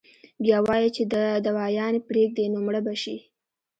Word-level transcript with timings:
بيا 0.43 0.57
وائي 0.67 0.87
چې 0.95 1.03
دوايانې 1.45 1.99
پرېږدي 2.07 2.45
نو 2.53 2.59
مړه 2.65 2.81
به 2.85 2.93
شي- 3.01 3.15